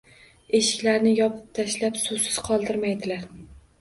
[0.59, 3.29] Eshiklarni yopib tashlab, suvsiz qoldirmaydilar